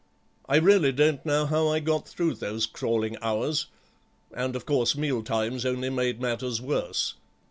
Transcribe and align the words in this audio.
I 0.49 0.55
really 0.55 0.91
don't 0.91 1.23
know 1.27 1.45
how 1.45 1.67
I 1.67 1.79
got 1.79 2.07
through 2.07 2.33
those 2.33 2.65
crawling 2.65 3.17
hours, 3.21 3.67
and 4.33 4.55
of 4.55 4.65
course 4.65 4.97
mealtimes 4.97 5.63
only 5.63 5.91
made 5.91 6.19
matters 6.19 6.59
worse. 6.59 7.13